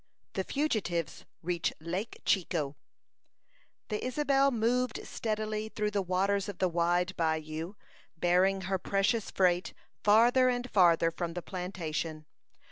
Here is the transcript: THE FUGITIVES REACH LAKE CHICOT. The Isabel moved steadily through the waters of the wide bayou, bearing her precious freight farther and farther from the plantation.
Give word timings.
THE 0.33 0.43
FUGITIVES 0.43 1.25
REACH 1.43 1.73
LAKE 1.79 2.21
CHICOT. 2.25 2.73
The 3.89 4.03
Isabel 4.03 4.49
moved 4.49 5.05
steadily 5.05 5.69
through 5.69 5.91
the 5.91 6.01
waters 6.01 6.49
of 6.49 6.57
the 6.57 6.67
wide 6.67 7.15
bayou, 7.17 7.75
bearing 8.17 8.61
her 8.61 8.79
precious 8.79 9.29
freight 9.29 9.75
farther 10.03 10.49
and 10.49 10.67
farther 10.71 11.11
from 11.11 11.35
the 11.35 11.43
plantation. 11.43 12.25